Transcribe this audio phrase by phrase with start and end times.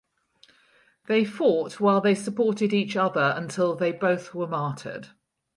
[1.05, 5.09] They fought while they supported each other until they both were martyred.